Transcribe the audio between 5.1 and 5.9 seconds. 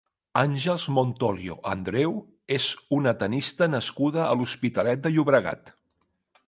Llobregat.